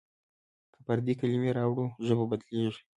که 0.73 0.79
پردۍ 0.85 1.13
کلمې 1.21 1.49
راوړو 1.57 1.85
ژبه 2.05 2.25
بدلېږي. 2.29 2.81